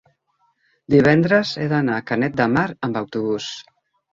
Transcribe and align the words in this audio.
divendres 0.93 1.51
he 1.63 1.67
d'anar 1.73 1.99
a 1.99 2.07
Canet 2.13 2.41
de 2.41 2.51
Mar 2.57 2.67
amb 2.89 2.99
autobús. 3.03 3.53